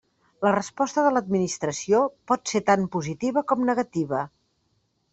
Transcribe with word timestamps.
La 0.45 0.53
resposta 0.53 1.03
de 1.07 1.11
l'administració 1.17 2.01
pot 2.33 2.55
ser 2.55 2.65
tant 2.73 2.91
positiva 2.99 3.47
com 3.53 3.65
negativa. 3.71 4.27